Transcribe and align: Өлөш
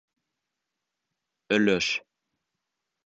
Өлөш 1.55 1.87